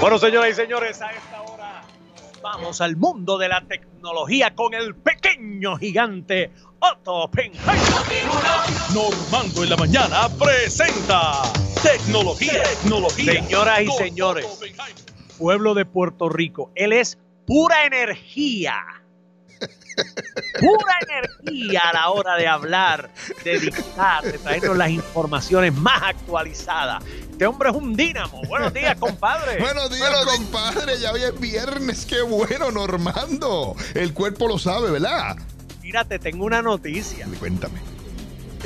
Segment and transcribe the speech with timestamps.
[0.00, 1.82] Bueno, señoras y señores, a esta hora
[2.42, 7.76] vamos al mundo de la tecnología con el pequeño gigante Otto Oppenheimer.
[8.94, 11.42] Normando en la mañana presenta
[11.82, 13.42] Tecnología, tecnología.
[13.42, 14.46] Señoras y señores,
[15.38, 18.74] pueblo de Puerto Rico, él es pura energía.
[20.60, 23.10] Pura energía a la hora de hablar,
[23.44, 27.04] de dictar, de traernos las informaciones más actualizadas.
[27.30, 28.42] Este hombre es un dínamo.
[28.44, 29.58] Buenos días, compadre.
[29.58, 30.98] Buenos días, compadre.
[30.98, 32.06] Ya hoy es viernes.
[32.06, 33.74] Qué bueno, Normando.
[33.94, 35.36] El cuerpo lo sabe, ¿verdad?
[35.82, 37.26] Mírate, tengo una noticia.
[37.38, 37.95] Cuéntame.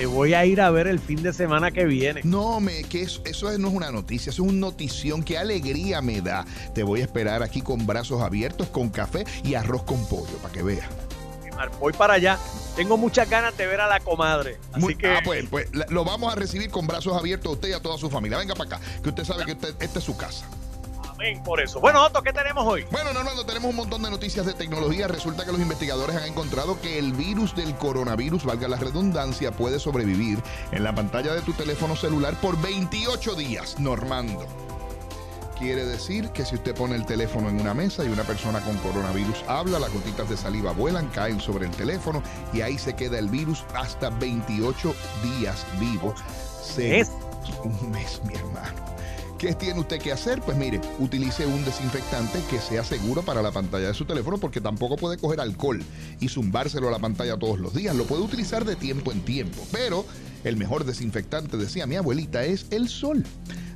[0.00, 2.22] Te voy a ir a ver el fin de semana que viene.
[2.24, 5.22] No, me, que eso, eso no es una noticia, eso es una notición.
[5.22, 6.46] Qué alegría me da.
[6.74, 10.54] Te voy a esperar aquí con brazos abiertos, con café y arroz con pollo, para
[10.54, 10.88] que veas.
[11.78, 12.38] Voy para allá.
[12.76, 14.56] Tengo muchas ganas de ver a la comadre.
[14.72, 15.06] Así que.
[15.06, 17.98] Ah, pues, pues lo vamos a recibir con brazos abiertos a usted y a toda
[17.98, 18.38] su familia.
[18.38, 20.46] Venga para acá, que usted sabe que esta es su casa.
[21.20, 21.80] Amén por eso.
[21.80, 22.86] Bueno, Otto, ¿qué tenemos hoy?
[22.90, 25.06] Bueno, Normando, tenemos un montón de noticias de tecnología.
[25.06, 29.78] Resulta que los investigadores han encontrado que el virus del coronavirus, valga la redundancia, puede
[29.78, 30.38] sobrevivir
[30.72, 34.46] en la pantalla de tu teléfono celular por 28 días, Normando.
[35.58, 38.78] Quiere decir que si usted pone el teléfono en una mesa y una persona con
[38.78, 42.22] coronavirus habla, las gotitas de saliva vuelan, caen sobre el teléfono
[42.54, 46.14] y ahí se queda el virus hasta 28 días vivo.
[46.78, 47.12] es
[47.62, 48.89] un mes, mi hermano.
[49.40, 50.42] ¿Qué tiene usted que hacer?
[50.42, 54.60] Pues mire, utilice un desinfectante que sea seguro para la pantalla de su teléfono porque
[54.60, 55.82] tampoco puede coger alcohol
[56.20, 57.96] y zumbárselo a la pantalla todos los días.
[57.96, 60.04] Lo puede utilizar de tiempo en tiempo, pero
[60.44, 63.24] el mejor desinfectante, decía mi abuelita, es el sol.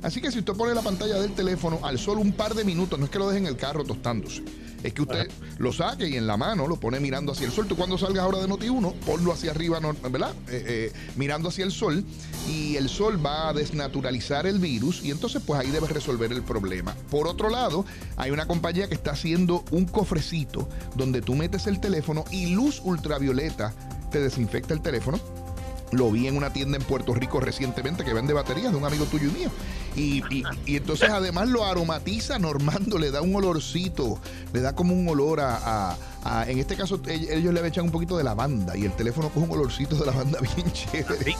[0.01, 2.99] Así que si usted pone la pantalla del teléfono al sol un par de minutos,
[2.99, 4.43] no es que lo deje en el carro tostándose,
[4.83, 7.67] es que usted lo saque y en la mano lo pone mirando hacia el sol.
[7.67, 9.79] Tú cuando salgas ahora de Noti 1, ponlo hacia arriba,
[10.11, 10.33] ¿verdad?
[10.47, 12.05] Eh, eh, mirando hacia el sol
[12.47, 16.43] y el sol va a desnaturalizar el virus y entonces pues ahí debes resolver el
[16.43, 16.93] problema.
[17.09, 17.83] Por otro lado,
[18.15, 22.79] hay una compañía que está haciendo un cofrecito donde tú metes el teléfono y luz
[22.83, 23.73] ultravioleta
[24.11, 25.19] te desinfecta el teléfono
[25.95, 29.05] lo vi en una tienda en Puerto Rico recientemente que vende baterías de un amigo
[29.05, 29.49] tuyo y mío.
[29.95, 30.23] Y,
[30.65, 34.19] y, entonces además lo aromatiza, Normando, le da un olorcito,
[34.53, 35.97] le da como un olor a,
[36.47, 39.51] en este caso ellos le echan un poquito de lavanda y el teléfono coge un
[39.51, 41.35] olorcito de lavanda bien chévere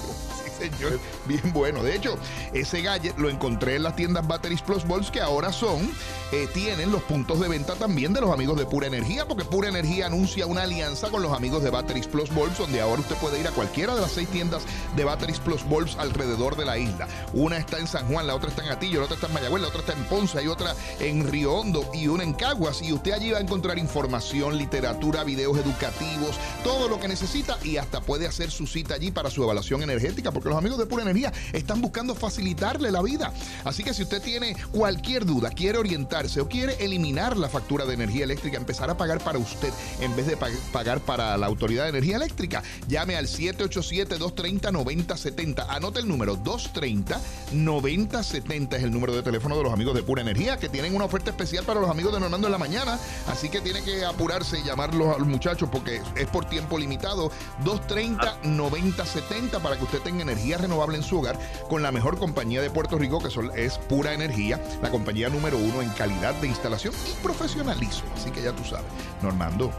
[0.57, 0.99] señor.
[1.25, 1.83] Bien bueno.
[1.83, 2.17] De hecho,
[2.53, 5.89] ese gadget lo encontré en las tiendas Batteries Plus Balls que ahora son,
[6.31, 9.69] eh, tienen los puntos de venta también de los amigos de Pura Energía, porque Pura
[9.69, 13.39] Energía anuncia una alianza con los amigos de Batteries Plus Balls, donde ahora usted puede
[13.39, 14.63] ir a cualquiera de las seis tiendas
[14.95, 17.07] de Batteries Plus Balls alrededor de la isla.
[17.33, 19.61] Una está en San Juan, la otra está en Atillo, la otra está en Mayagüez,
[19.61, 22.81] la otra está en Ponce, hay otra en Río Hondo y una en Caguas.
[22.81, 27.77] Y usted allí va a encontrar información, literatura, videos educativos, todo lo que necesita y
[27.77, 31.03] hasta puede hacer su cita allí para su evaluación energética, porque los amigos de Pura
[31.03, 33.31] Energía están buscando facilitarle la vida.
[33.63, 37.93] Así que si usted tiene cualquier duda, quiere orientarse o quiere eliminar la factura de
[37.93, 40.37] energía eléctrica, empezar a pagar para usted en vez de
[40.71, 45.65] pagar para la Autoridad de Energía Eléctrica, llame al 787-230-9070.
[45.69, 50.57] Anote el número 230-9070 es el número de teléfono de los amigos de Pura Energía
[50.57, 52.99] que tienen una oferta especial para los amigos de Normando en la mañana.
[53.27, 57.31] Así que tiene que apurarse y llamarlos al muchacho porque es por tiempo limitado.
[57.63, 62.61] 230-9070 para que usted tenga energía energía renovable en su hogar con la mejor compañía
[62.61, 66.93] de Puerto Rico, que es Pura Energía, la compañía número uno en calidad de instalación
[67.09, 68.09] y profesionalismo.
[68.15, 68.85] Así que ya tú sabes.
[69.21, 69.71] Normando.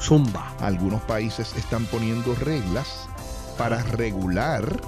[0.00, 0.54] Zumba.
[0.60, 3.08] Algunos países están poniendo reglas
[3.56, 4.80] para regular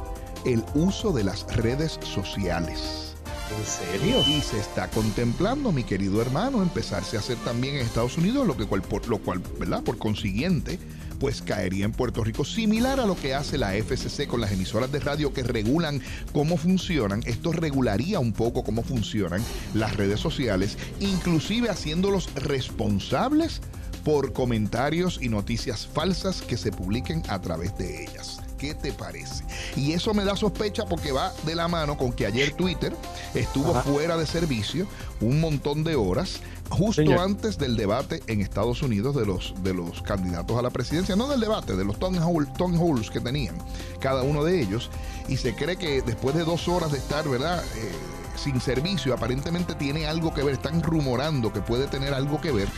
[0.44, 3.16] el uso de las redes sociales.
[3.58, 4.22] ¿En serio?
[4.28, 8.56] Y se está contemplando, mi querido hermano, empezarse a hacer también en Estados Unidos, lo,
[8.56, 9.82] que, por, lo cual, ¿verdad?
[9.82, 10.78] Por consiguiente,
[11.20, 14.90] pues caería en Puerto Rico, similar a lo que hace la FCC con las emisoras
[14.90, 16.00] de radio que regulan
[16.32, 17.22] cómo funcionan.
[17.26, 19.44] Esto regularía un poco cómo funcionan
[19.74, 23.60] las redes sociales, inclusive haciéndolos responsables
[24.02, 28.40] por comentarios y noticias falsas que se publiquen a través de ellas.
[28.58, 29.44] ¿Qué te parece?
[29.76, 32.94] Y eso me da sospecha porque va de la mano con que ayer Twitter
[33.34, 34.86] estuvo fuera de servicio
[35.20, 36.40] un montón de horas
[36.70, 41.16] justo antes del debate en Estados Unidos de los, de los candidatos a la presidencia,
[41.16, 43.56] no del debate, de los town halls que tenían
[43.98, 44.90] cada uno de ellos,
[45.28, 47.62] y se cree que después de dos horas de estar, ¿verdad?
[47.76, 47.92] Eh,
[48.36, 52.68] sin servicio, aparentemente tiene algo que ver, están rumorando que puede tener algo que ver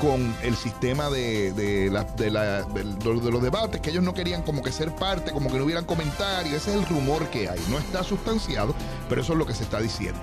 [0.00, 4.72] con el sistema de, de, de, de, los debates, que ellos no querían como que
[4.72, 8.02] ser parte, como que no hubieran comentarios, ese es el rumor que hay, no está
[8.02, 8.74] sustanciado,
[9.10, 10.20] pero eso es lo que se está diciendo.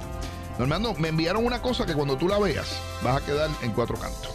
[0.57, 3.95] Normando, me enviaron una cosa que cuando tú la veas vas a quedar en cuatro
[3.97, 4.31] cantos.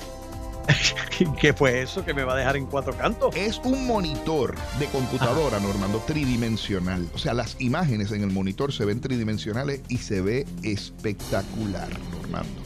[1.41, 3.35] ¿Qué fue eso que me va a dejar en cuatro cantos?
[3.35, 7.09] Es un monitor de computadora, Normando, tridimensional.
[7.15, 12.63] O sea, las imágenes en el monitor se ven tridimensionales y se ve espectacular, Normando.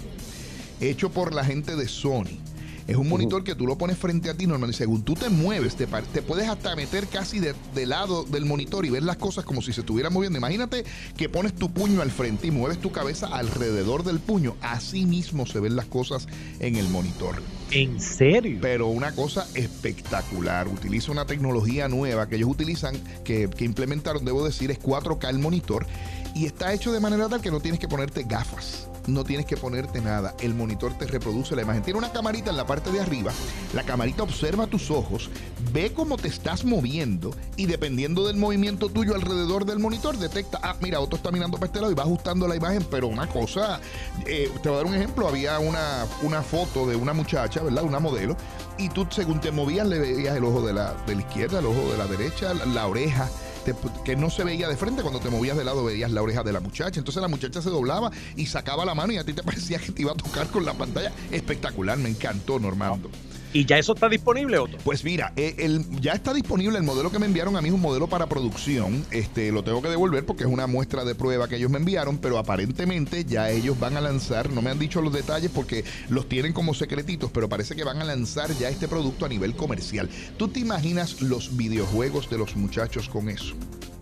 [0.80, 2.38] hecho por la gente de Sony.
[2.86, 5.28] Es un monitor que tú lo pones frente a ti normal y según tú te
[5.28, 7.54] mueves, te, te puedes hasta meter casi de,
[7.86, 10.38] lado del monitor y ver las cosas como si se estuviera moviendo.
[10.38, 10.84] Imagínate
[11.16, 14.54] que pones tu puño al frente y mueves tu cabeza alrededor del puño.
[14.60, 16.28] Así mismo se ven las cosas
[16.60, 17.42] en el monitor.
[17.72, 18.58] ¿En serio?
[18.62, 20.68] Pero una cosa espectacular.
[20.68, 25.40] Utiliza una tecnología nueva que ellos utilizan, que, que implementaron, debo decir, es 4K el
[25.40, 25.86] monitor.
[26.36, 29.56] Y está hecho de manera tal que no tienes que ponerte gafas no tienes que
[29.56, 30.34] ponerte nada.
[30.40, 31.82] El monitor te reproduce la imagen.
[31.82, 33.32] Tiene una camarita en la parte de arriba.
[33.74, 35.30] La camarita observa tus ojos,
[35.72, 40.76] ve cómo te estás moviendo y dependiendo del movimiento tuyo alrededor del monitor, detecta, ah,
[40.80, 42.84] mira, otro está mirando para este lado y va ajustando la imagen.
[42.90, 43.80] Pero una cosa,
[44.26, 45.28] eh, te voy a dar un ejemplo.
[45.28, 47.84] Había una, una foto de una muchacha, ¿verdad?
[47.84, 48.36] Una modelo.
[48.78, 51.66] Y tú, según te movías, le veías el ojo de la, de la izquierda, el
[51.66, 53.28] ojo de la derecha, la oreja
[54.04, 55.02] que no se veía de frente.
[55.02, 56.98] Cuando te movías de lado veías la oreja de la muchacha.
[56.98, 59.92] Entonces la muchacha se doblaba y sacaba la mano y a ti te parecía que
[59.92, 61.12] te iba a tocar con la pantalla.
[61.30, 63.10] Espectacular, me encantó, Normando.
[63.52, 64.76] ¿Y ya eso está disponible, Otto?
[64.84, 67.74] Pues mira, eh, el, ya está disponible el modelo que me enviaron a mí, es
[67.74, 69.04] un modelo para producción.
[69.10, 72.18] Este, lo tengo que devolver porque es una muestra de prueba que ellos me enviaron,
[72.18, 76.28] pero aparentemente ya ellos van a lanzar, no me han dicho los detalles porque los
[76.28, 80.08] tienen como secretitos, pero parece que van a lanzar ya este producto a nivel comercial.
[80.36, 83.54] ¿Tú te imaginas los videojuegos de los muchachos con eso?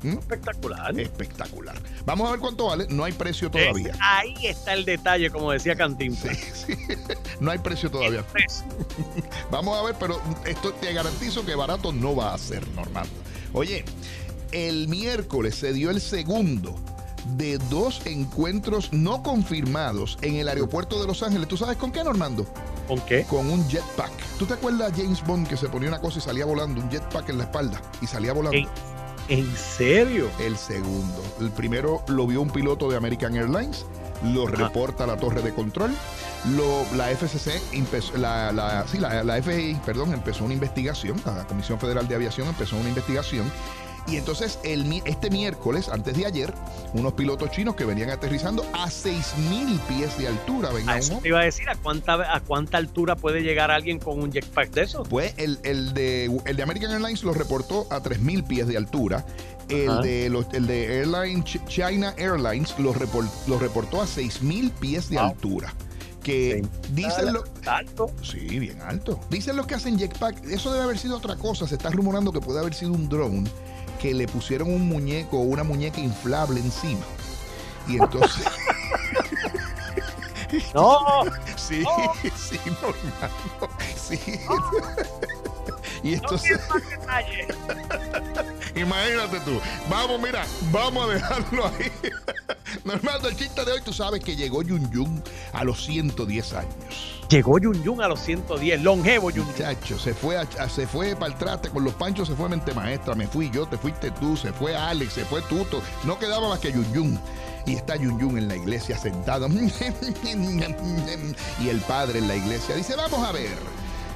[0.04, 0.18] ¿Mm?
[0.18, 1.00] Espectacular.
[1.00, 1.76] Espectacular.
[2.04, 2.86] Vamos a ver cuánto vale.
[2.90, 3.96] No hay precio todavía.
[4.00, 6.14] ahí está el detalle, como decía Cantín.
[6.14, 6.74] Sí, sí.
[7.40, 8.22] No hay precio todavía.
[9.50, 13.06] Vamos a ver, pero esto te garantizo que barato no va a ser normal.
[13.54, 13.84] Oye,
[14.52, 16.76] el miércoles se dio el segundo
[17.36, 21.48] de dos encuentros no confirmados en el aeropuerto de Los Ángeles.
[21.48, 22.46] ¿Tú sabes con qué, Normando?
[22.86, 23.24] ¿Con qué?
[23.24, 24.12] Con un jetpack.
[24.38, 27.30] ¿Tú te acuerdas James Bond que se ponía una cosa y salía volando, un jetpack
[27.30, 28.68] en la espalda y salía volando?
[29.28, 30.30] ¿En serio?
[30.38, 31.22] El segundo.
[31.40, 33.86] El primero lo vio un piloto de American Airlines,
[34.22, 35.90] lo reporta la torre de control.
[36.54, 37.58] Lo, la FCC,
[38.18, 42.48] la, la, sí, la, la FAA, perdón, empezó una investigación, la Comisión Federal de Aviación
[42.48, 43.50] empezó una investigación
[44.06, 46.52] y entonces el, este miércoles, antes de ayer,
[46.92, 50.70] unos pilotos chinos que venían aterrizando a 6.000 pies de altura.
[50.70, 54.20] Venga, eso te iba a decir, ¿a cuánta, ¿a cuánta altura puede llegar alguien con
[54.20, 55.04] un jetpack de eso?
[55.04, 59.24] Pues el, el, de, el de American Airlines lo reportó a 3.000 pies de altura.
[59.70, 62.94] El de, los, el de Airline, China Airlines lo,
[63.46, 65.72] lo reportó a 6.000 pies de altura
[66.22, 68.10] que dicen lo alto.
[68.22, 69.20] Sí, bien alto.
[69.30, 72.40] Dicen los que hacen jetpack, eso debe haber sido otra cosa, se está rumorando que
[72.40, 73.48] puede haber sido un drone
[74.04, 77.00] que le pusieron un muñeco o una muñeca inflable encima.
[77.88, 78.44] Y entonces.
[80.74, 81.22] no.
[81.56, 81.82] sí,
[82.36, 82.92] sí, no,
[83.96, 84.20] Sí.
[86.02, 86.60] Y entonces.
[88.76, 89.58] Imagínate tú.
[89.88, 91.90] Vamos, mira, vamos a dejarlo ahí.
[92.84, 95.22] Normando, el chiste de hoy, tú sabes que llegó Yun Yun
[95.52, 97.22] a los 110 años.
[97.28, 100.36] Llegó Yun Yun a los 110, longevo Yun Muchacho, se fue,
[100.68, 103.66] se fue para el traste con los panchos, se fue mente maestra, me fui yo,
[103.66, 107.20] te fuiste tú, se fue Alex, se fue Tuto, no quedaba más que Yun Yun.
[107.66, 109.48] Y está Yun Yun en la iglesia sentado.
[109.48, 113.56] y el padre en la iglesia dice, vamos a ver,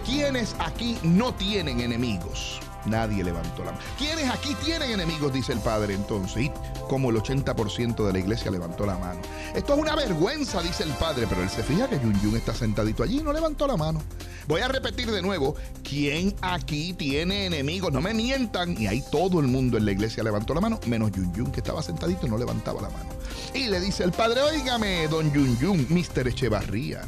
[0.05, 2.61] ¿quiénes aquí no tienen enemigos?
[2.87, 3.85] Nadie levantó la mano.
[3.99, 5.33] ¿Quiénes aquí tienen enemigos?
[5.33, 6.45] Dice el padre entonces.
[6.45, 6.53] Y
[6.89, 9.21] como el 80% de la iglesia levantó la mano.
[9.55, 12.55] Esto es una vergüenza, dice el padre, pero él se fija que Yun Yun está
[12.55, 14.03] sentadito allí y no levantó la mano.
[14.47, 17.93] Voy a repetir de nuevo, ¿quién aquí tiene enemigos?
[17.93, 18.81] No me mientan.
[18.81, 21.61] Y ahí todo el mundo en la iglesia levantó la mano, menos Yun Yun que
[21.61, 23.11] estaba sentadito y no levantaba la mano.
[23.55, 26.29] Y le dice el padre, oígame, don Yun Yun, Mr.
[26.29, 27.03] Echevarría.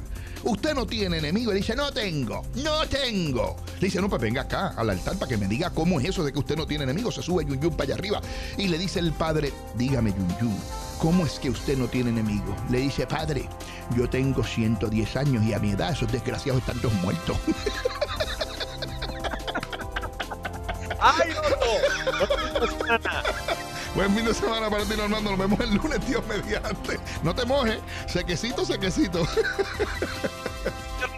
[0.44, 1.52] Usted no tiene enemigo.
[1.52, 3.56] Le dice, no tengo, no tengo.
[3.78, 6.24] Le dice, no, pues venga acá al altar para que me diga cómo es eso
[6.24, 7.12] de que usted no tiene enemigo.
[7.12, 8.20] Se sube Yun Yun para allá arriba.
[8.56, 10.56] Y le dice el padre, dígame Yun
[11.00, 12.54] ¿cómo es que usted no tiene enemigo?
[12.70, 13.48] Le dice, padre,
[13.96, 17.36] yo tengo 110 años y a mi edad esos desgraciados están todos muertos.
[21.00, 21.36] ¡Ay, no!
[23.94, 25.30] Buen fin de semana para ti, Normando.
[25.30, 26.98] Nos vemos el lunes, tío, mediante.
[27.22, 27.80] No te mojes.
[28.06, 29.26] Sequecito, sequecito.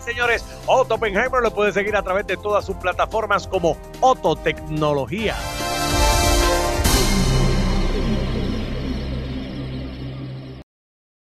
[0.04, 5.36] Señores, Otto Oppenheimer lo puede seguir a través de todas sus plataformas como Otto Tecnología.